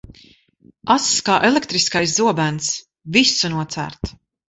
Ass 0.95 1.05
kā 1.27 1.35
elektriskais 1.51 2.17
zobens, 2.23 2.73
visu 3.19 3.57
nocērt. 3.59 4.17